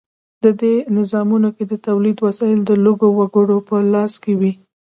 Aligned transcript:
په 0.41 0.49
دې 0.61 0.75
نظامونو 0.97 1.49
کې 1.55 1.63
د 1.71 1.73
تولید 1.87 2.17
وسایل 2.25 2.59
د 2.65 2.71
لږو 2.85 3.09
وګړو 3.19 3.57
په 3.67 3.75
لاس 3.93 4.13
کې 4.23 4.33
وي. 4.39 4.51